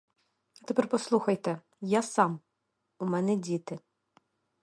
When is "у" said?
2.99-3.05